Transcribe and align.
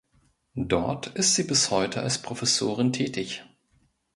Dort 0.55 1.13
ist 1.15 1.35
sie 1.35 1.43
bis 1.43 1.69
heute 1.69 2.01
als 2.01 2.23
Professorin 2.23 2.91
tätig. 2.91 3.43